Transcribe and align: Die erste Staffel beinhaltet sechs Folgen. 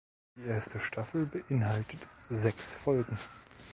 Die 0.35 0.47
erste 0.49 0.79
Staffel 0.79 1.27
beinhaltet 1.27 2.07
sechs 2.27 2.73
Folgen. 2.73 3.19